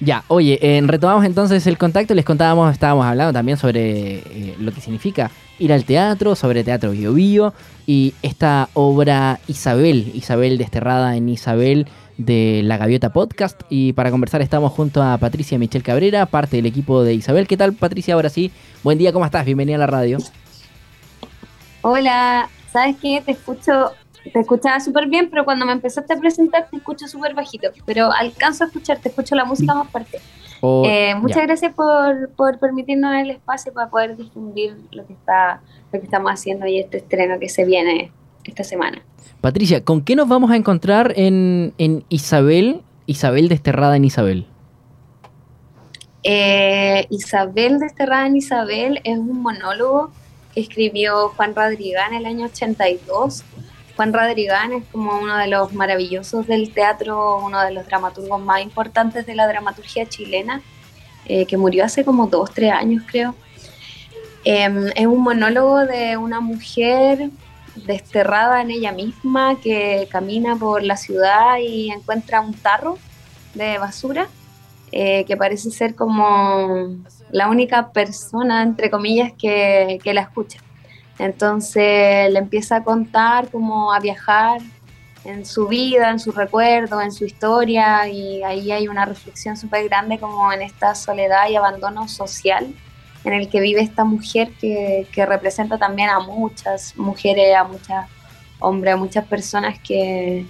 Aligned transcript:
Ya, 0.00 0.24
oye, 0.28 0.58
eh, 0.62 0.80
retomamos 0.86 1.26
entonces 1.26 1.66
el 1.66 1.76
contacto. 1.76 2.14
Les 2.14 2.24
contábamos, 2.24 2.72
estábamos 2.72 3.04
hablando 3.04 3.34
también 3.34 3.58
sobre 3.58 4.14
eh, 4.18 4.56
lo 4.58 4.72
que 4.72 4.80
significa 4.80 5.30
ir 5.58 5.74
al 5.74 5.84
teatro, 5.84 6.34
sobre 6.34 6.64
Teatro 6.64 6.92
Bio 6.92 7.12
Bio 7.12 7.52
y 7.86 8.14
esta 8.22 8.70
obra 8.72 9.40
Isabel, 9.46 10.10
Isabel 10.14 10.56
desterrada 10.56 11.16
en 11.16 11.28
Isabel 11.28 11.86
de 12.16 12.62
La 12.64 12.78
Gaviota 12.78 13.12
Podcast. 13.12 13.60
Y 13.68 13.92
para 13.92 14.10
conversar 14.10 14.40
estamos 14.40 14.72
junto 14.72 15.02
a 15.02 15.18
Patricia 15.18 15.58
Michel 15.58 15.82
Cabrera, 15.82 16.24
parte 16.24 16.56
del 16.56 16.66
equipo 16.66 17.02
de 17.02 17.12
Isabel. 17.12 17.46
¿Qué 17.46 17.58
tal, 17.58 17.74
Patricia? 17.74 18.14
Ahora 18.14 18.30
sí, 18.30 18.50
buen 18.82 18.96
día, 18.96 19.12
¿cómo 19.12 19.26
estás? 19.26 19.44
Bienvenida 19.44 19.76
a 19.76 19.80
la 19.80 19.86
radio. 19.86 20.16
Hola, 21.82 22.48
¿sabes 22.72 22.96
qué? 23.02 23.22
Te 23.24 23.32
escucho 23.32 23.92
te 24.32 24.40
escuchaba 24.40 24.80
súper 24.80 25.08
bien, 25.08 25.28
pero 25.30 25.44
cuando 25.44 25.66
me 25.66 25.72
empezaste 25.72 26.12
a 26.12 26.16
presentar 26.16 26.68
te 26.70 26.76
escucho 26.76 27.06
súper 27.08 27.34
bajito. 27.34 27.68
Pero 27.86 28.12
alcanzo 28.12 28.64
a 28.64 28.66
escucharte, 28.66 29.08
escucho 29.08 29.34
la 29.34 29.44
música 29.44 29.74
más 29.74 29.88
fuerte. 29.90 30.18
Oh, 30.60 30.84
eh, 30.84 31.14
muchas 31.14 31.44
gracias 31.44 31.72
por, 31.74 32.30
por, 32.36 32.58
permitirnos 32.58 33.14
el 33.14 33.30
espacio 33.30 33.72
para 33.72 33.88
poder 33.88 34.16
difundir 34.16 34.76
lo 34.92 35.06
que, 35.06 35.14
está, 35.14 35.62
lo 35.90 35.98
que 35.98 36.04
estamos 36.04 36.30
haciendo 36.30 36.66
y 36.66 36.78
este 36.78 36.98
estreno 36.98 37.38
que 37.38 37.48
se 37.48 37.64
viene 37.64 38.12
esta 38.44 38.62
semana. 38.62 39.02
Patricia, 39.40 39.82
¿con 39.82 40.02
qué 40.02 40.16
nos 40.16 40.28
vamos 40.28 40.50
a 40.50 40.56
encontrar 40.56 41.14
en, 41.16 41.72
en 41.78 42.04
Isabel, 42.10 42.82
Isabel 43.06 43.48
desterrada 43.48 43.96
en 43.96 44.04
Isabel? 44.04 44.46
Eh, 46.22 47.06
Isabel 47.08 47.78
desterrada 47.78 48.26
en 48.26 48.36
Isabel 48.36 49.00
es 49.04 49.18
un 49.18 49.40
monólogo 49.40 50.10
que 50.54 50.60
escribió 50.60 51.28
Juan 51.30 51.54
Rodrigán 51.54 52.12
en 52.12 52.20
el 52.20 52.26
año 52.26 52.46
82 52.46 53.44
Juan 53.96 54.12
Rodrigán 54.12 54.72
es 54.72 54.84
como 54.92 55.18
uno 55.18 55.36
de 55.36 55.46
los 55.46 55.72
maravillosos 55.72 56.46
del 56.46 56.72
teatro, 56.72 57.38
uno 57.44 57.60
de 57.62 57.72
los 57.72 57.86
dramaturgos 57.86 58.40
más 58.40 58.62
importantes 58.62 59.26
de 59.26 59.34
la 59.34 59.46
dramaturgia 59.46 60.06
chilena, 60.06 60.62
eh, 61.26 61.46
que 61.46 61.56
murió 61.56 61.84
hace 61.84 62.04
como 62.04 62.26
dos, 62.26 62.52
tres 62.52 62.72
años 62.72 63.02
creo. 63.06 63.34
Em, 64.44 64.88
es 64.94 65.06
un 65.06 65.22
monólogo 65.22 65.80
de 65.80 66.16
una 66.16 66.40
mujer 66.40 67.30
desterrada 67.74 68.62
en 68.62 68.70
ella 68.70 68.92
misma 68.92 69.60
que 69.60 70.08
camina 70.10 70.56
por 70.56 70.82
la 70.82 70.96
ciudad 70.96 71.58
y 71.58 71.90
encuentra 71.90 72.40
un 72.40 72.54
tarro 72.54 72.98
de 73.54 73.78
basura 73.78 74.28
eh, 74.92 75.24
que 75.26 75.36
parece 75.36 75.70
ser 75.70 75.94
como 75.94 76.96
la 77.30 77.48
única 77.48 77.92
persona, 77.92 78.62
entre 78.62 78.90
comillas, 78.90 79.32
que 79.38 80.00
la 80.04 80.22
escucha. 80.22 80.60
Entonces 81.20 82.32
le 82.32 82.38
empieza 82.38 82.76
a 82.76 82.82
contar 82.82 83.50
cómo 83.50 83.92
a 83.92 84.00
viajar 84.00 84.62
en 85.26 85.44
su 85.44 85.68
vida, 85.68 86.10
en 86.10 86.18
su 86.18 86.32
recuerdo, 86.32 87.02
en 87.02 87.12
su 87.12 87.26
historia, 87.26 88.08
y 88.08 88.42
ahí 88.42 88.72
hay 88.72 88.88
una 88.88 89.04
reflexión 89.04 89.54
súper 89.58 89.86
grande 89.86 90.18
como 90.18 90.50
en 90.50 90.62
esta 90.62 90.94
soledad 90.94 91.50
y 91.50 91.56
abandono 91.56 92.08
social 92.08 92.74
en 93.24 93.34
el 93.34 93.50
que 93.50 93.60
vive 93.60 93.82
esta 93.82 94.04
mujer 94.04 94.50
que, 94.58 95.06
representa 95.14 95.76
también 95.76 96.08
a 96.08 96.20
muchas 96.20 96.96
mujeres, 96.96 97.54
a 97.54 97.64
muchos 97.64 98.06
hombres, 98.58 98.94
a 98.94 98.96
muchas 98.96 99.26
personas 99.26 99.78
que, 99.78 100.46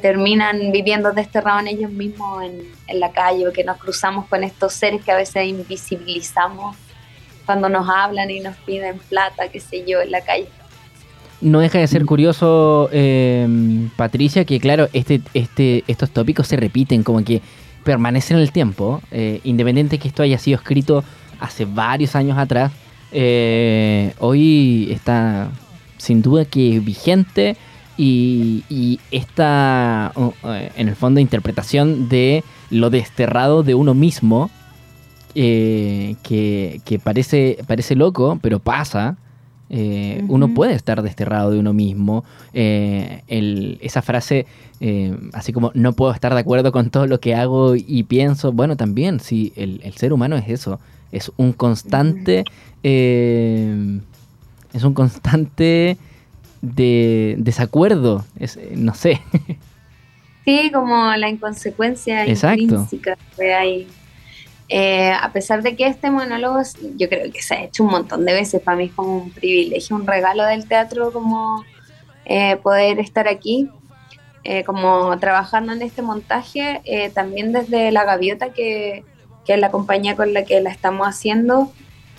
terminan 0.00 0.72
viviendo 0.72 1.12
desterrados 1.12 1.60
en 1.60 1.68
ellos 1.68 1.90
mismos 1.90 2.44
en, 2.44 2.62
en 2.86 2.98
la 2.98 3.12
calle, 3.12 3.46
o 3.46 3.52
que 3.52 3.62
nos 3.62 3.76
cruzamos 3.76 4.26
con 4.26 4.42
estos 4.42 4.72
seres 4.72 5.04
que 5.04 5.12
a 5.12 5.16
veces 5.16 5.46
invisibilizamos 5.46 6.76
cuando 7.46 7.68
nos 7.68 7.88
hablan 7.88 8.30
y 8.30 8.40
nos 8.40 8.56
piden 8.58 8.98
plata, 9.08 9.48
qué 9.48 9.60
sé 9.60 9.84
yo, 9.86 10.00
en 10.00 10.10
la 10.10 10.20
calle. 10.22 10.48
No 11.40 11.58
deja 11.58 11.78
de 11.78 11.86
ser 11.88 12.06
curioso, 12.06 12.88
eh, 12.92 13.48
Patricia, 13.96 14.44
que 14.44 14.60
claro, 14.60 14.88
este, 14.92 15.20
este, 15.34 15.82
estos 15.88 16.10
tópicos 16.10 16.46
se 16.46 16.56
repiten, 16.56 17.02
como 17.02 17.24
que 17.24 17.42
permanecen 17.82 18.36
en 18.36 18.44
el 18.44 18.52
tiempo, 18.52 19.02
eh, 19.10 19.40
independiente 19.42 19.98
que 19.98 20.08
esto 20.08 20.22
haya 20.22 20.38
sido 20.38 20.56
escrito 20.56 21.02
hace 21.40 21.64
varios 21.64 22.14
años 22.14 22.38
atrás, 22.38 22.70
eh, 23.10 24.14
hoy 24.20 24.88
está 24.92 25.50
sin 25.98 26.22
duda 26.22 26.44
que 26.44 26.80
vigente 26.80 27.56
y, 27.96 28.64
y 28.70 29.00
esta, 29.10 30.12
uh, 30.14 30.32
en 30.76 30.88
el 30.88 30.96
fondo, 30.96 31.20
interpretación 31.20 32.08
de 32.08 32.42
lo 32.70 32.88
desterrado 32.88 33.62
de 33.62 33.74
uno 33.74 33.94
mismo, 33.94 34.50
eh, 35.34 36.16
que, 36.22 37.00
parece, 37.02 37.58
parece 37.66 37.94
loco, 37.94 38.38
pero 38.42 38.58
pasa. 38.58 39.16
Eh, 39.74 40.22
uno 40.28 40.52
puede 40.52 40.74
estar 40.74 41.02
desterrado 41.02 41.50
de 41.50 41.58
uno 41.58 41.72
mismo. 41.72 42.24
Eh, 42.52 43.22
esa 43.80 44.02
frase, 44.02 44.46
así 45.32 45.52
como 45.52 45.70
no 45.74 45.94
puedo 45.94 46.12
estar 46.12 46.34
de 46.34 46.40
acuerdo 46.40 46.72
con 46.72 46.90
todo 46.90 47.06
lo 47.06 47.20
que 47.20 47.34
hago 47.34 47.74
y 47.76 48.02
pienso, 48.02 48.52
bueno, 48.52 48.76
también, 48.76 49.20
sí, 49.20 49.52
el, 49.56 49.80
ser 49.94 50.12
humano 50.12 50.36
es 50.36 50.48
eso, 50.48 50.80
es 51.10 51.32
un 51.36 51.52
constante, 51.52 52.44
es 52.82 53.64
un 54.84 54.94
constante 54.94 55.96
de 56.60 57.36
desacuerdo, 57.38 58.24
es, 58.38 58.58
no 58.74 58.94
sé. 58.94 59.20
Sí, 60.44 60.70
como 60.72 61.14
la 61.14 61.28
inconsecuencia 61.28 62.26
Exacto. 62.26 62.62
intrínseca 62.62 63.16
que 63.36 63.54
hay 63.54 63.86
eh, 64.74 65.12
a 65.12 65.30
pesar 65.32 65.62
de 65.62 65.76
que 65.76 65.86
este 65.86 66.10
monólogo 66.10 66.62
yo 66.96 67.06
creo 67.10 67.30
que 67.30 67.42
se 67.42 67.54
ha 67.54 67.64
hecho 67.64 67.84
un 67.84 67.90
montón 67.90 68.24
de 68.24 68.32
veces, 68.32 68.62
para 68.62 68.78
mí 68.78 68.84
es 68.84 68.92
como 68.92 69.18
un 69.18 69.30
privilegio, 69.30 69.94
un 69.94 70.06
regalo 70.06 70.46
del 70.46 70.66
teatro 70.66 71.12
como 71.12 71.62
eh, 72.24 72.56
poder 72.56 72.98
estar 72.98 73.28
aquí, 73.28 73.68
eh, 74.44 74.64
como 74.64 75.18
trabajando 75.18 75.74
en 75.74 75.82
este 75.82 76.00
montaje, 76.00 76.80
también 77.12 77.52
desde 77.52 77.92
La 77.92 78.04
Gaviota, 78.04 78.54
que, 78.54 79.04
que, 79.44 79.52
es 79.52 79.60
la 79.60 79.70
compañía 79.70 80.16
con 80.16 80.32
la 80.32 80.46
que 80.46 80.58
la 80.62 80.70
estamos 80.70 81.06
haciendo, 81.06 81.70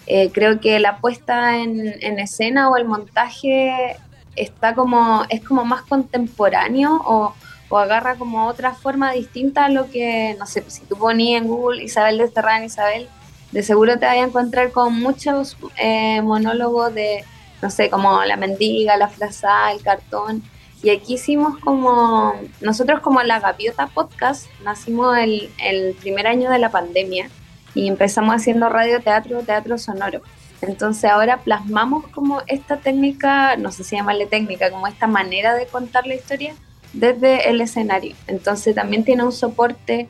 creo 0.06 0.60
que 0.60 0.80
la 0.80 0.98
puesta 0.98 1.58
en, 1.58 1.96
en, 2.02 2.20
escena 2.20 2.70
o 2.70 2.78
el 2.78 2.86
montaje 2.86 3.98
está 4.36 4.76
como, 4.76 5.24
es 5.30 5.42
como 5.42 5.66
más 5.66 5.82
contemporáneo 5.82 7.02
o 7.04 7.34
o 7.74 7.80
agarra 7.80 8.14
como 8.18 8.46
otra 8.46 8.76
forma 8.76 9.14
distinta 9.14 9.66
a 9.66 9.70
lo 9.70 9.90
que, 9.90 10.36
no 10.38 10.46
sé, 10.46 10.64
si 10.68 10.82
tú 10.82 10.96
ponías 10.96 11.42
en 11.42 11.48
Google 11.48 11.84
Isabel 11.84 12.20
de 12.20 12.28
Terran 12.28 12.64
Isabel, 12.64 13.10
de 13.52 13.64
seguro 13.64 13.98
te 13.98 14.06
vas 14.06 14.14
a 14.14 14.20
encontrar 14.20 14.72
con 14.72 14.94
muchos 15.00 15.58
eh, 15.78 16.22
monólogos 16.22 16.94
de, 16.94 17.26
no 17.64 17.72
sé, 17.72 17.90
como 17.90 18.24
la 18.26 18.38
mendiga, 18.38 18.96
la 18.96 19.08
frazada, 19.08 19.72
el 19.72 19.82
cartón. 19.82 20.44
Y 20.84 20.92
aquí 20.92 21.16
hicimos 21.16 21.58
como, 21.62 22.36
nosotros 22.62 23.00
como 23.00 23.24
la 23.24 23.40
Gaviota 23.40 23.88
Podcast, 23.88 24.46
nacimos 24.64 25.18
el, 25.18 25.50
el 25.58 25.96
primer 25.96 26.28
año 26.28 26.52
de 26.52 26.60
la 26.60 26.70
pandemia 26.70 27.28
y 27.74 27.88
empezamos 27.88 28.36
haciendo 28.36 28.70
radio, 28.70 29.02
teatro, 29.02 29.42
teatro 29.42 29.80
sonoro. 29.80 30.22
Entonces 30.62 31.10
ahora 31.10 31.38
plasmamos 31.38 32.06
como 32.10 32.44
esta 32.46 32.78
técnica, 32.78 33.56
no 33.58 33.72
sé 33.72 33.84
si 33.84 33.96
llamarle 33.96 34.28
técnica, 34.28 34.70
como 34.70 34.86
esta 34.86 35.08
manera 35.08 35.56
de 35.56 35.66
contar 35.66 36.06
la 36.06 36.14
historia 36.14 36.54
desde 36.94 37.50
el 37.50 37.60
escenario. 37.60 38.16
Entonces 38.28 38.76
también 38.76 39.04
tiene 39.04 39.24
un 39.24 39.32
soporte 39.32 40.08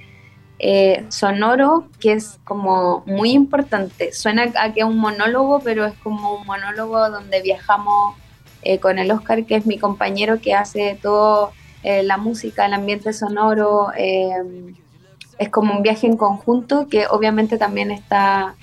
eh, 0.59 1.05
sonoro 1.09 1.87
que 1.99 2.13
es 2.13 2.39
como 2.43 3.03
muy 3.05 3.31
importante. 3.31 4.13
Suena 4.13 4.51
a 4.55 4.73
que 4.73 4.81
es 4.81 4.85
un 4.85 4.97
monólogo, 4.97 5.59
pero 5.61 5.85
es 5.85 5.93
como 5.95 6.35
un 6.35 6.45
monólogo 6.45 7.09
donde 7.09 7.41
viajamos 7.41 8.15
eh, 8.61 8.79
con 8.79 8.99
el 8.99 9.11
Oscar, 9.11 9.45
que 9.45 9.55
es 9.55 9.65
mi 9.65 9.77
compañero 9.77 10.39
que 10.39 10.53
hace 10.53 10.97
todo 11.01 11.51
eh, 11.83 12.03
la 12.03 12.17
música, 12.17 12.65
el 12.65 12.73
ambiente 12.73 13.13
sonoro. 13.13 13.91
es 13.95 15.49
como 15.49 15.75
un 15.75 15.81
viaje 15.81 16.07
en 16.07 16.17
conjunto 16.17 16.87
que 16.87 17.07
obviamente 17.07 17.57
también 17.57 17.91
está 17.91 18.55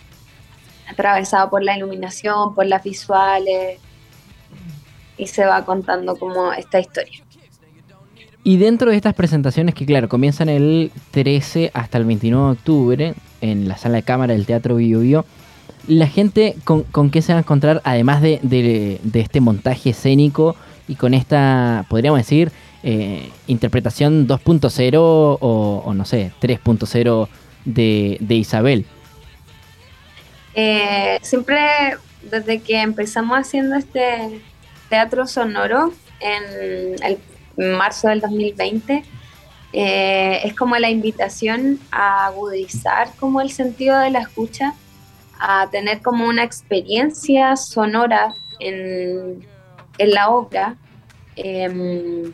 atravesado 0.89 1.51
por 1.51 1.63
la 1.63 1.77
iluminación, 1.77 2.55
por 2.55 2.67
las 2.67 2.83
visuales 2.83 3.79
y 5.17 5.27
se 5.27 5.45
va 5.45 5.65
contando 5.65 6.17
como 6.17 6.53
esta 6.53 6.81
historia. 6.81 7.21
Y 8.43 8.57
dentro 8.57 8.91
de 8.91 8.97
estas 8.97 9.15
presentaciones 9.15 9.75
que, 9.75 9.85
claro, 9.85 10.09
comienzan 10.09 10.49
el 10.49 10.91
13 11.11 11.71
hasta 11.75 11.99
el 11.99 12.05
29 12.05 12.47
de 12.47 12.53
octubre 12.53 13.15
en 13.41 13.69
la 13.69 13.77
sala 13.77 13.97
de 13.97 14.03
cámara 14.03 14.33
del 14.33 14.47
Teatro 14.47 14.77
Bio 14.77 15.01
Bio, 15.01 15.27
la 15.87 16.07
gente 16.07 16.57
con, 16.65 16.85
con 16.85 17.11
qué 17.11 17.23
se 17.23 17.33
va 17.33 17.39
a 17.39 17.43
encontrar, 17.43 17.81
además 17.85 18.23
de, 18.23 19.01
este 19.13 19.41
montaje 19.41 19.91
escénico 19.91 20.57
y 20.89 20.95
con 20.95 21.15
esta, 21.15 21.85
podríamos 21.89 22.21
decir, 22.21 22.51
eh, 22.83 23.31
interpretación 23.47 24.27
2.0 24.27 24.97
o, 24.97 25.93
no 25.95 26.05
sé, 26.05 26.33
3.0 26.41 27.29
de, 27.67 28.17
de 28.21 28.35
Isabel. 28.35 28.87
Eh, 30.55 31.19
siempre 31.23 31.61
desde 32.23 32.61
que 32.61 32.81
empezamos 32.81 33.39
haciendo 33.39 33.77
este 33.77 34.41
teatro 34.89 35.27
sonoro 35.27 35.93
en 36.21 37.05
el 37.05 37.19
marzo 37.57 38.09
del 38.09 38.21
2020, 38.21 39.05
eh, 39.73 40.41
es 40.45 40.55
como 40.55 40.77
la 40.77 40.91
invitación 40.91 41.79
a 41.93 42.27
agudizar 42.27 43.09
como 43.19 43.41
el 43.41 43.51
sentido 43.51 43.99
de 43.99 44.11
la 44.11 44.21
escucha, 44.21 44.75
a 45.39 45.69
tener 45.71 46.03
como 46.03 46.27
una 46.27 46.45
experiencia 46.45 47.57
sonora 47.57 48.35
en, 48.59 49.47
la 49.99 50.31
obra. 50.31 50.77
Em, 51.37 52.33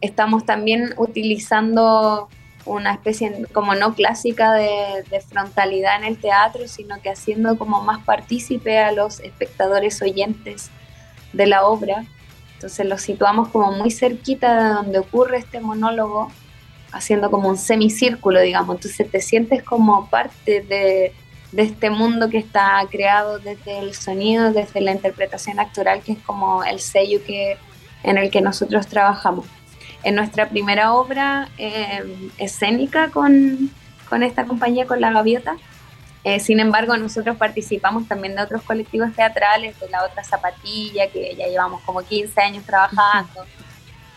estamos 0.00 0.44
también 0.44 0.94
utilizando 0.96 2.28
una 2.64 2.92
especie 2.92 3.46
como 3.52 3.74
no 3.74 3.94
clásica 3.94 4.52
de, 4.52 5.20
frontalidad 5.28 5.96
en 5.96 6.04
el 6.04 6.18
teatro, 6.18 6.68
sino 6.68 7.00
que 7.00 7.10
haciendo 7.10 7.58
como 7.58 7.82
más 7.82 8.04
partícipe 8.04 8.78
a 8.78 8.92
los 8.92 9.20
espectadores 9.20 10.00
oyentes 10.02 10.70
de 11.32 11.46
la 11.46 11.64
obra. 11.64 12.04
Entonces 12.62 12.86
los 12.86 13.02
situamos 13.02 13.48
como 13.48 13.72
muy 13.72 13.90
cerquita 13.90 14.54
de 14.54 14.74
donde 14.74 14.98
ocurre 15.00 15.38
este 15.38 15.58
monólogo, 15.58 16.30
haciendo 16.92 17.28
como 17.28 17.48
un 17.48 17.56
semicírculo, 17.58 18.40
digamos. 18.40 18.76
Entonces 18.76 19.10
te 19.10 19.20
sientes 19.20 19.64
como 19.64 20.08
parte 20.08 20.60
de, 20.60 21.12
de 21.50 21.62
este 21.62 21.90
mundo 21.90 22.30
que 22.30 22.38
está 22.38 22.80
creado 22.88 23.40
desde 23.40 23.80
el 23.80 23.94
sonido, 23.94 24.52
desde 24.52 24.80
la 24.80 24.92
interpretación 24.92 25.58
actoral, 25.58 26.02
que 26.02 26.12
es 26.12 26.18
como 26.20 26.62
el 26.62 26.78
sello 26.78 27.18
que, 27.26 27.56
en 28.04 28.16
el 28.16 28.30
que 28.30 28.40
nosotros 28.40 28.86
trabajamos 28.86 29.46
en 30.04 30.14
nuestra 30.14 30.48
primera 30.48 30.94
obra 30.94 31.48
eh, 31.58 32.30
escénica 32.38 33.08
con, 33.08 33.70
esta 34.22 34.44
compañía, 34.44 34.86
con 34.86 35.00
La 35.00 35.10
Gaviota. 35.10 35.56
Eh, 36.24 36.38
sin 36.38 36.60
embargo, 36.60 36.96
nosotros 36.96 37.36
participamos 37.36 38.06
también 38.06 38.36
de 38.36 38.42
otros 38.42 38.62
colectivos 38.62 39.12
teatrales, 39.14 39.78
de 39.80 39.88
la 39.88 40.04
otra 40.04 40.22
Zapatilla, 40.22 41.10
que 41.10 41.34
ya 41.34 41.46
llevamos 41.48 41.82
como 41.82 42.02
15 42.02 42.40
años 42.40 42.64
trabajando. 42.64 43.44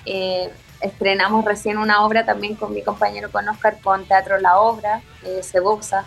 Eh, 0.05 0.51
estrenamos 0.81 1.43
recién 1.43 1.77
una 1.77 2.05
obra 2.05 2.25
también 2.25 2.55
con 2.55 2.73
mi 2.73 2.83
compañero 2.83 3.31
con 3.31 3.47
Oscar 3.49 3.79
con 3.81 4.05
Teatro 4.05 4.39
La 4.39 4.59
Obra, 4.59 5.01
eh, 5.23 5.41
Ceboxa. 5.41 6.05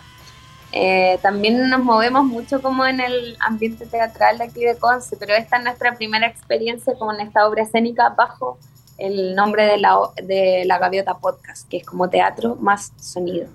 también 1.21 1.69
nos 1.69 1.83
movemos 1.83 2.23
mucho 2.23 2.61
como 2.61 2.85
en 2.85 2.99
el 3.01 3.35
ambiente 3.39 3.85
teatral 3.87 4.37
de 4.37 4.45
aquí 4.45 4.61
de 4.63 4.77
Conce, 4.77 5.17
pero 5.17 5.33
esta 5.33 5.57
es 5.57 5.63
nuestra 5.63 5.95
primera 5.95 6.27
experiencia 6.27 6.93
con 6.97 7.19
esta 7.19 7.47
obra 7.47 7.63
escénica 7.63 8.09
bajo 8.09 8.57
el 8.99 9.35
nombre 9.35 9.65
de 9.65 9.77
la, 9.77 9.97
de 10.23 10.63
la 10.65 10.77
Gaviota 10.77 11.17
Podcast, 11.17 11.67
que 11.67 11.77
es 11.77 11.85
como 11.85 12.09
teatro 12.09 12.55
más 12.55 12.91
sonido, 12.99 13.47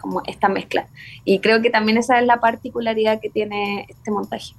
como 0.00 0.22
esta 0.26 0.48
mezcla. 0.48 0.86
Y 1.24 1.38
creo 1.40 1.62
que 1.62 1.70
también 1.70 1.98
esa 1.98 2.20
es 2.20 2.26
la 2.26 2.40
particularidad 2.40 3.20
que 3.20 3.30
tiene 3.30 3.86
este 3.88 4.10
montaje. 4.10 4.54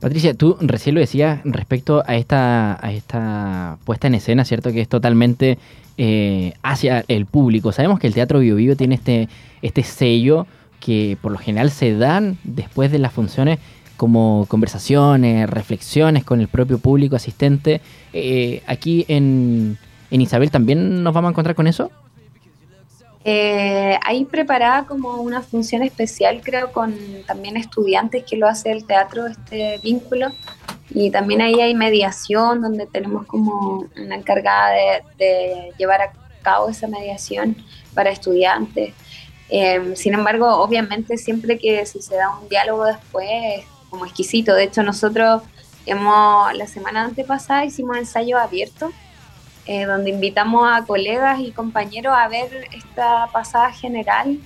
Patricia, 0.00 0.34
tú 0.34 0.56
recién 0.60 0.94
lo 0.94 1.00
decías 1.00 1.40
respecto 1.44 2.02
a 2.06 2.16
esta, 2.16 2.78
a 2.84 2.92
esta 2.92 3.78
puesta 3.84 4.06
en 4.06 4.14
escena, 4.14 4.44
¿cierto? 4.44 4.70
Que 4.70 4.82
es 4.82 4.88
totalmente 4.88 5.58
eh, 5.96 6.52
hacia 6.62 7.04
el 7.08 7.26
público. 7.26 7.72
Sabemos 7.72 7.98
que 7.98 8.06
el 8.06 8.14
Teatro 8.14 8.40
Bio 8.40 8.56
Vivo 8.56 8.76
tiene 8.76 8.96
este, 8.96 9.28
este 9.62 9.82
sello 9.82 10.46
que 10.80 11.16
por 11.22 11.32
lo 11.32 11.38
general 11.38 11.70
se 11.70 11.96
dan 11.96 12.36
después 12.44 12.92
de 12.92 12.98
las 12.98 13.12
funciones 13.12 13.58
como 13.96 14.44
conversaciones, 14.48 15.48
reflexiones 15.48 16.24
con 16.24 16.40
el 16.40 16.48
propio 16.48 16.78
público 16.78 17.16
asistente. 17.16 17.80
Eh, 18.12 18.62
aquí 18.66 19.04
en, 19.08 19.78
Isabel 20.10 20.50
también 20.50 21.02
nos 21.02 21.14
vamos 21.14 21.28
a 21.28 21.32
encontrar 21.32 21.54
con 21.54 21.66
eso. 21.66 21.90
Eh, 23.26 23.98
ahí 24.02 24.26
preparada 24.26 24.84
como 24.84 25.16
una 25.22 25.40
función 25.40 25.82
especial, 25.82 26.42
creo, 26.44 26.72
con 26.72 26.94
también 27.26 27.56
estudiantes 27.56 28.24
que 28.24 28.36
lo 28.36 28.46
hace 28.46 28.70
el 28.70 28.84
teatro, 28.84 29.26
este 29.26 29.78
vínculo. 29.82 30.28
Y 30.90 31.10
también 31.10 31.40
ahí 31.40 31.60
hay 31.60 31.74
mediación, 31.74 32.60
donde 32.60 32.86
tenemos 32.86 33.26
como 33.26 33.88
una 33.96 34.14
encargada 34.14 34.72
de, 35.18 35.72
llevar 35.78 36.02
a 36.02 36.12
cabo 36.42 36.68
esa 36.68 36.86
mediación 36.86 37.56
para 37.94 38.10
estudiantes. 38.10 38.92
Eh, 39.48 39.92
sin 39.96 40.14
embargo, 40.14 40.46
obviamente 40.62 41.16
siempre 41.16 41.58
que 41.58 41.86
si 41.86 42.02
se 42.02 42.16
da 42.16 42.38
un 42.38 42.48
diálogo 42.48 42.84
después, 42.84 43.64
como 43.88 44.04
exquisito. 44.04 44.54
De 44.54 44.64
hecho, 44.64 44.82
nosotros 44.82 45.42
hemos, 45.86 46.52
la 46.54 46.66
semana 46.66 47.04
antepasada 47.04 47.64
hicimos 47.64 47.96
ensayo 47.96 48.38
abierto, 48.38 48.92
eh, 49.66 49.86
donde 49.86 50.10
invitamos 50.10 50.68
a 50.70 50.84
colegas 50.84 51.40
y 51.40 51.50
compañeros 51.50 52.14
a 52.14 52.28
ver 52.28 52.68
esta 52.72 53.28
pasada 53.32 53.72
general, 53.72 54.38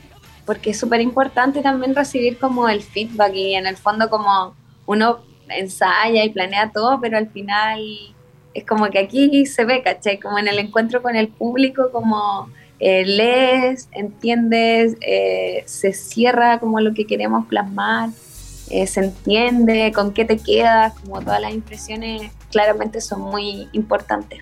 porque 0.46 0.70
es 0.70 0.78
súper 0.78 1.00
importante 1.00 1.60
también 1.60 1.94
recibir 1.94 2.38
como 2.38 2.68
el 2.68 2.82
feedback 2.82 3.34
y 3.34 3.54
en 3.54 3.66
el 3.66 3.76
fondo 3.76 4.08
como 4.08 4.54
uno 4.86 5.18
ensaya 5.48 6.24
y 6.24 6.30
planea 6.30 6.70
todo, 6.70 7.00
pero 7.00 7.18
al 7.18 7.28
final 7.30 7.80
es 8.54 8.64
como 8.64 8.88
que 8.90 9.00
aquí 9.00 9.44
se 9.44 9.64
ve, 9.64 9.82
¿cachai? 9.82 10.20
Como 10.20 10.38
en 10.38 10.46
el 10.46 10.60
encuentro 10.60 11.02
con 11.02 11.16
el 11.16 11.28
público, 11.28 11.90
como 11.90 12.48
eh, 12.78 13.04
lees, 13.04 13.88
entiendes, 13.92 14.96
eh, 15.00 15.64
se 15.66 15.92
cierra 15.92 16.60
como 16.60 16.78
lo 16.78 16.94
que 16.94 17.06
queremos 17.06 17.46
plasmar. 17.46 18.10
Se 18.68 19.00
entiende, 19.00 19.92
con 19.94 20.12
qué 20.12 20.26
te 20.26 20.36
quedas, 20.36 20.92
como 21.00 21.22
todas 21.22 21.40
las 21.40 21.54
impresiones 21.54 22.30
claramente 22.50 23.00
son 23.00 23.22
muy 23.22 23.66
importantes. 23.72 24.40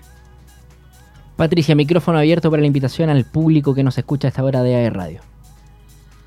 Patricia, 1.37 1.75
micrófono 1.75 2.17
abierto 2.17 2.49
para 2.49 2.61
la 2.61 2.67
invitación 2.67 3.09
al 3.09 3.23
público 3.23 3.75
que 3.75 3.83
nos 3.83 3.97
escucha 3.97 4.27
a 4.27 4.29
esta 4.29 4.43
hora 4.43 4.63
de 4.63 4.75
AE 4.75 4.89
Radio. 4.89 5.21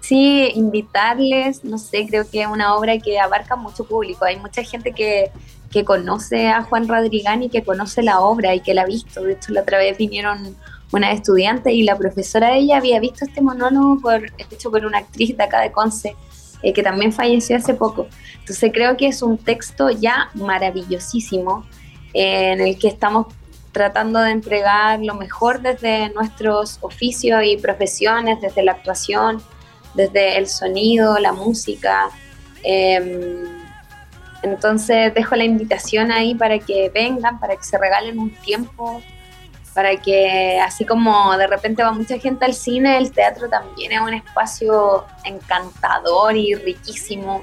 Sí, 0.00 0.50
invitarles, 0.54 1.64
no 1.64 1.78
sé, 1.78 2.06
creo 2.08 2.28
que 2.30 2.42
es 2.42 2.46
una 2.46 2.76
obra 2.76 2.96
que 2.98 3.18
abarca 3.18 3.56
mucho 3.56 3.84
público. 3.84 4.24
Hay 4.24 4.38
mucha 4.38 4.62
gente 4.62 4.92
que, 4.92 5.30
que 5.70 5.84
conoce 5.84 6.48
a 6.48 6.62
Juan 6.62 6.88
Rodrigán 6.88 7.42
y 7.42 7.50
que 7.50 7.62
conoce 7.62 8.02
la 8.02 8.20
obra 8.20 8.54
y 8.54 8.60
que 8.60 8.72
la 8.72 8.82
ha 8.82 8.86
visto. 8.86 9.22
De 9.22 9.32
hecho, 9.32 9.52
la 9.52 9.62
otra 9.62 9.78
vez 9.78 9.98
vinieron 9.98 10.56
una 10.92 11.12
estudiante 11.12 11.72
y 11.72 11.82
la 11.82 11.98
profesora 11.98 12.50
de 12.50 12.58
ella 12.58 12.78
había 12.78 13.00
visto 13.00 13.24
este 13.24 13.40
monólogo 13.40 14.00
por, 14.00 14.22
hecho 14.38 14.70
por 14.70 14.86
una 14.86 14.98
actriz 14.98 15.36
de 15.36 15.42
acá 15.42 15.60
de 15.60 15.72
Conce 15.72 16.16
eh, 16.62 16.72
que 16.72 16.82
también 16.82 17.12
falleció 17.12 17.56
hace 17.56 17.74
poco. 17.74 18.06
Entonces 18.38 18.70
creo 18.72 18.96
que 18.96 19.08
es 19.08 19.22
un 19.22 19.38
texto 19.38 19.90
ya 19.90 20.30
maravillosísimo 20.34 21.64
eh, 22.12 22.52
en 22.52 22.60
el 22.60 22.78
que 22.78 22.88
estamos 22.88 23.26
tratando 23.72 24.20
de 24.20 24.30
entregar 24.30 25.00
lo 25.00 25.14
mejor 25.14 25.60
desde 25.60 26.10
nuestros 26.10 26.78
oficios 26.80 27.42
y 27.44 27.56
profesiones, 27.56 28.40
desde 28.40 28.62
la 28.62 28.72
actuación, 28.72 29.42
desde 29.94 30.38
el 30.38 30.48
sonido, 30.48 31.18
la 31.18 31.32
música. 31.32 32.10
Em, 32.62 33.44
entonces 34.42 35.14
dejo 35.14 35.36
la 35.36 35.44
invitación 35.44 36.10
ahí 36.10 36.34
para 36.34 36.58
que 36.58 36.90
vengan, 36.92 37.38
para 37.38 37.56
que 37.56 37.62
se 37.64 37.78
regalen 37.78 38.18
un 38.18 38.30
tiempo 38.30 39.02
para 39.74 39.96
que 39.96 40.58
así 40.60 40.84
como 40.84 41.36
de 41.36 41.46
repente 41.46 41.82
va 41.82 41.92
mucha 41.92 42.18
gente 42.18 42.44
al 42.44 42.54
cine, 42.54 42.98
el 42.98 43.12
teatro 43.12 43.48
también 43.48 43.92
es 43.92 44.00
un 44.00 44.14
espacio 44.14 45.04
encantador 45.24 46.36
y 46.36 46.54
riquísimo. 46.54 47.40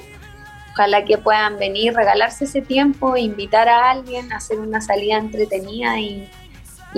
Ojalá 0.77 1.05
que 1.05 1.17
puedan 1.17 1.57
venir, 1.57 1.95
regalarse 1.95 2.45
ese 2.45 2.61
tiempo, 2.61 3.17
invitar 3.17 3.67
a 3.67 3.89
alguien, 3.89 4.31
hacer 4.31 4.59
una 4.59 4.79
salida 4.79 5.17
entretenida 5.17 5.99
y, 5.99 6.29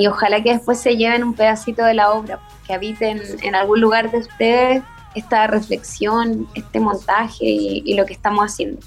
ojalá 0.06 0.44
que 0.44 0.52
después 0.52 0.82
se 0.82 0.98
lleven 0.98 1.24
un 1.24 1.34
pedacito 1.34 1.86
de 1.86 1.94
la 1.94 2.12
obra, 2.12 2.42
que 2.68 2.74
habiten 2.74 3.22
en 3.42 3.56
algún 3.56 3.80
lugar 3.80 4.12
de 4.12 4.18
ustedes 4.18 4.84
esta 5.16 5.48
reflexión, 5.48 6.50
este 6.56 6.82
montaje 6.82 7.46
y, 7.46 7.94
lo 7.94 8.06
que 8.06 8.12
estamos 8.12 8.44
haciendo. 8.44 8.82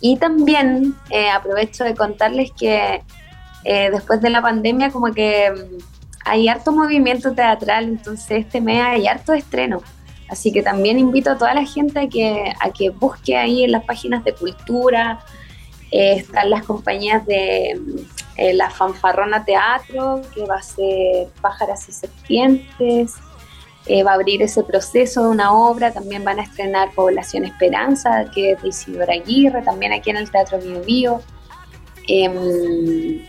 Y 0.00 0.16
también 0.16 0.94
eh, 1.10 1.28
aprovecho 1.28 1.82
de 1.82 1.96
contarles 1.96 2.52
que 2.52 3.02
eh, 3.64 3.90
después 3.90 4.20
de 4.20 4.30
la 4.30 4.42
pandemia 4.42 4.90
como 4.90 5.12
que 5.12 5.50
mm, 5.50 5.78
hay 6.24 6.46
harto 6.46 6.70
movimiento 6.70 7.32
teatral, 7.32 7.82
entonces 7.82 8.44
este 8.44 8.60
mes 8.60 8.80
hay 8.80 9.08
harto 9.08 9.32
estreno. 9.32 9.82
Así 10.28 10.52
que 10.52 10.62
también 10.62 10.98
invito 10.98 11.30
a 11.30 11.38
toda 11.38 11.54
la 11.54 11.64
gente 11.64 12.00
a 12.00 12.08
que, 12.08 12.52
a 12.60 12.70
que 12.70 12.90
busque 12.90 13.36
ahí 13.36 13.64
en 13.64 13.72
las 13.72 13.84
páginas 13.84 14.24
de 14.24 14.32
cultura, 14.32 15.20
eh, 15.92 16.14
están 16.14 16.50
las 16.50 16.64
compañías 16.64 17.24
de 17.26 17.80
eh, 18.36 18.54
la 18.54 18.70
Fanfarrona 18.70 19.44
Teatro, 19.44 20.22
que 20.34 20.44
va 20.44 20.56
a 20.56 20.62
ser 20.62 21.28
Pájaras 21.40 21.88
y 21.88 21.92
Serpientes, 21.92 23.14
va 24.04 24.10
a 24.10 24.14
abrir 24.14 24.42
ese 24.42 24.64
proceso 24.64 25.22
de 25.22 25.28
una 25.28 25.52
obra, 25.52 25.92
también 25.92 26.24
van 26.24 26.40
a 26.40 26.42
estrenar 26.42 26.90
Población 26.90 27.44
Esperanza, 27.44 28.28
que 28.34 28.52
es 28.52 28.62
de 28.62 28.68
Isidora 28.68 29.14
Aguirre, 29.14 29.62
también 29.62 29.92
aquí 29.92 30.10
en 30.10 30.16
el 30.16 30.28
Teatro 30.28 30.58
Bio 30.58 30.80
Bio. 30.82 31.22
Em, 32.08 33.24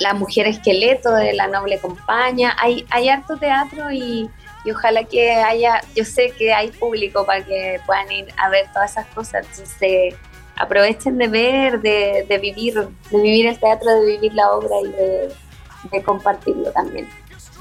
la 0.00 0.14
mujer 0.14 0.46
esqueleto 0.46 1.12
de 1.12 1.34
la 1.34 1.46
noble 1.46 1.78
compañía. 1.78 2.56
Hay, 2.58 2.84
hay 2.90 3.08
harto 3.08 3.36
teatro 3.36 3.90
y, 3.92 4.28
ojalá 4.68 5.04
que 5.04 5.32
haya, 5.32 5.80
yo 5.94 6.04
sé 6.04 6.32
que 6.36 6.52
hay 6.52 6.70
público 6.70 7.24
para 7.24 7.44
que 7.44 7.80
puedan 7.86 8.10
ir 8.12 8.26
a 8.36 8.48
ver 8.50 8.66
todas 8.72 8.92
esas 8.92 9.06
cosas. 9.06 9.46
Entonces, 9.50 10.14
aprovechen 10.56 11.16
de 11.18 11.28
ver, 11.28 11.80
de, 11.80 12.38
vivir, 12.40 12.74
de 12.74 13.22
vivir 13.22 13.46
el 13.46 13.58
teatro, 13.58 13.90
de 13.90 14.06
vivir 14.06 14.34
la 14.34 14.50
obra 14.50 14.76
y 14.84 15.88
de, 15.88 16.02
compartirlo 16.02 16.70
también. 16.72 17.08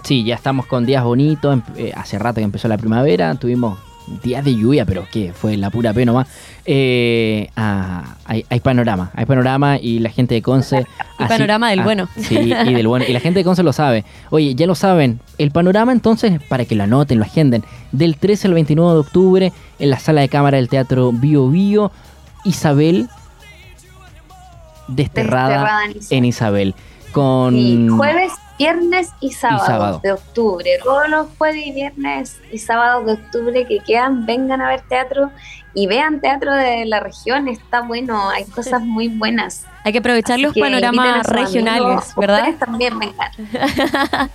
Sí, 0.04 0.24
ya 0.24 0.36
estamos 0.36 0.66
con 0.66 0.86
días 0.86 1.04
bonitos. 1.04 1.54
Em, 1.54 1.64
eh, 1.78 1.92
hace 1.96 2.20
rato 2.20 2.36
que 2.36 2.46
empezó 2.46 2.68
la 2.68 2.78
primavera, 2.78 3.34
tuvimos 3.36 3.80
días 4.24 4.44
de 4.44 4.56
lluvia, 4.56 4.86
pero 4.86 5.06
que 5.12 5.34
fue 5.34 5.58
la 5.58 5.70
pura 5.70 5.94
pena 5.94 6.14
más. 6.14 6.28
Eh, 6.66 7.50
ah, 7.56 8.16
hay, 8.26 8.60
panorama, 8.62 9.12
hay 9.16 9.26
panorama 9.26 9.78
y 9.78 10.00
la 10.00 10.10
gente 10.10 10.36
de 10.36 10.42
Conce. 10.42 10.86
Hay 11.18 11.28
panorama 11.28 11.70
del 11.70 11.80
ah, 11.80 11.84
bueno. 11.84 12.10
Sí, 12.16 12.38
y 12.38 12.74
del 12.74 12.88
bueno. 12.88 13.04
Y 13.08 13.12
la 13.12 13.20
gente 13.20 13.40
de 13.40 13.44
Conce 13.44 13.62
lo 13.62 13.74
sabe. 13.74 14.06
Oye, 14.30 14.56
ya 14.56 14.68
lo 14.68 14.76
saben. 14.76 15.20
El 15.38 15.52
panorama 15.52 15.92
entonces, 15.92 16.42
para 16.48 16.64
que 16.64 16.76
lo 16.76 16.84
anoten, 16.84 17.18
lo 17.18 17.26
agenden, 17.26 17.64
del 17.92 18.16
13 18.16 18.48
al 18.48 18.54
29 18.54 18.94
de 18.94 19.00
octubre 19.00 19.54
en 19.80 19.90
la 19.90 20.00
sala 20.00 20.22
de 20.22 20.30
cámara 20.30 20.58
del 20.58 20.70
Teatro 20.70 21.12
Bio 21.12 21.50
Bio, 21.50 21.92
Isabel 22.46 23.10
desterrada, 24.88 25.84
en, 26.10 26.26
Isabel. 26.26 26.76
Con... 27.12 27.98
jueves 27.98 28.32
viernes 28.60 29.14
y 29.22 29.32
sábados 29.32 30.02
de 30.02 30.12
octubre. 30.12 30.70
Todos 30.84 31.10
los 31.10 31.28
jueves 31.38 31.66
y 31.66 31.72
viernes 31.72 32.40
y 32.52 32.58
sábados 32.58 33.06
de 33.06 33.14
octubre 33.14 33.66
que 33.66 33.80
quedan, 33.80 34.26
vengan 34.26 34.62
a 34.62 34.68
ver 34.68 34.82
teatro 34.82 35.32
y 35.74 35.88
vean 35.88 36.20
teatro 36.20 36.54
de 36.54 36.86
la 36.86 37.00
región. 37.00 37.48
Está 37.48 37.82
bueno, 37.82 38.30
hay 38.30 38.44
cosas 38.44 38.82
muy 38.82 39.08
buenas. 39.08 39.66
Hay 39.86 39.94
que 39.94 40.00
aprovechar 40.00 40.40
los 40.40 40.54
panoramas 40.54 41.26
regionales, 41.26 42.14
¿verdad? 42.18 42.54
también 42.60 43.00
vengan. 43.00 43.32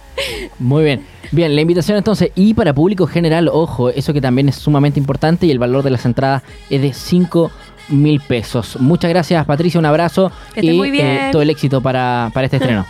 muy 0.59 0.85
bien. 0.85 1.07
Bien, 1.31 1.55
la 1.55 1.61
invitación 1.61 1.99
entonces, 1.99 2.31
y 2.35 2.55
para 2.55 2.73
público 2.73 3.07
general, 3.07 3.49
ojo, 3.53 3.91
eso 3.91 4.13
que 4.13 4.21
también 4.21 4.49
es 4.49 4.57
sumamente 4.57 4.99
importante 4.99 5.47
y 5.47 5.51
el 5.51 5.59
valor 5.59 5.83
de 5.83 5.91
las 5.91 6.07
entradas 6.07 6.43
es 6.71 6.81
de 6.81 6.93
5 6.93 7.51
mil 7.89 8.21
pesos. 8.21 8.81
Muchas 8.81 9.11
gracias 9.11 9.45
Patricia, 9.45 9.79
un 9.79 9.87
abrazo 9.87 10.33
y 10.57 10.71
muy 10.73 10.91
bien. 10.91 11.07
Eh, 11.07 11.29
todo 11.33 11.43
el 11.43 11.51
éxito 11.51 11.83
para, 11.83 12.31
para 12.33 12.47
este 12.47 12.57
estreno. 12.57 12.87